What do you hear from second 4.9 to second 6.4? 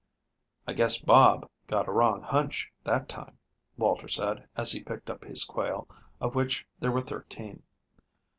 up his quail, of